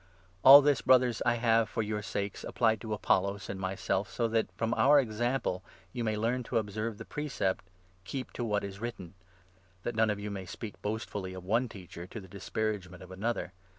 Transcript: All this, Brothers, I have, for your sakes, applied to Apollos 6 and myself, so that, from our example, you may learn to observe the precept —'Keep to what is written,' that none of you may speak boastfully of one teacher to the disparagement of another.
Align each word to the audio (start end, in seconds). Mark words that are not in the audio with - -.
All 0.43 0.63
this, 0.63 0.81
Brothers, 0.81 1.21
I 1.27 1.35
have, 1.35 1.69
for 1.69 1.83
your 1.83 2.01
sakes, 2.01 2.43
applied 2.43 2.81
to 2.81 2.91
Apollos 2.91 3.43
6 3.43 3.49
and 3.51 3.59
myself, 3.59 4.09
so 4.11 4.27
that, 4.29 4.51
from 4.57 4.73
our 4.73 4.99
example, 4.99 5.61
you 5.93 6.03
may 6.03 6.17
learn 6.17 6.41
to 6.45 6.57
observe 6.57 6.97
the 6.97 7.05
precept 7.05 7.65
—'Keep 8.05 8.33
to 8.33 8.43
what 8.43 8.63
is 8.63 8.81
written,' 8.81 9.13
that 9.83 9.93
none 9.93 10.09
of 10.09 10.19
you 10.19 10.31
may 10.31 10.47
speak 10.47 10.81
boastfully 10.81 11.35
of 11.35 11.45
one 11.45 11.69
teacher 11.69 12.07
to 12.07 12.19
the 12.19 12.27
disparagement 12.27 13.03
of 13.03 13.11
another. 13.11 13.53